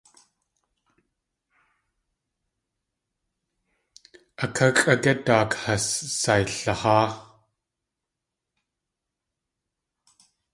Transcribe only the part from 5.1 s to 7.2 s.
daak has sayliháa?